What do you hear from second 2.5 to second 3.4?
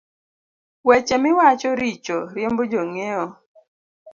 jong’iewo